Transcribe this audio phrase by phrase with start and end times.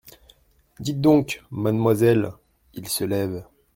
[0.79, 2.31] Dites donc, mademoiselle…
[2.73, 3.45] il se lève…